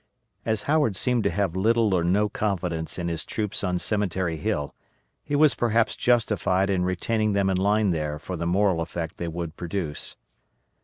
As 0.47 0.63
Howard 0.63 0.95
seemed 0.95 1.23
to 1.25 1.29
have 1.29 1.55
little 1.55 1.93
or 1.93 2.03
no 2.03 2.27
confidence 2.27 2.97
in 2.97 3.07
his 3.07 3.23
troops 3.23 3.63
on 3.63 3.77
Cemetery 3.77 4.35
Hill, 4.35 4.73
he 5.23 5.35
was 5.35 5.53
perhaps 5.53 5.95
justified 5.95 6.71
in 6.71 6.83
retaining 6.85 7.33
them 7.33 7.51
in 7.51 7.57
line 7.57 7.91
there 7.91 8.17
for 8.17 8.35
the 8.35 8.47
moral 8.47 8.81
effect 8.81 9.17
they 9.17 9.27
would 9.27 9.55
produce. 9.55 10.15